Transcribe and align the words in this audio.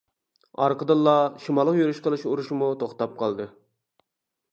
ئارقىدىنلا 0.61 1.13
شىمالغا 1.43 1.73
يۈرۈش 1.79 1.99
قىلىش 2.07 2.23
ئۇرۇشىمۇ 2.31 2.71
توختاپ 2.85 3.15
قالدى. 3.21 3.47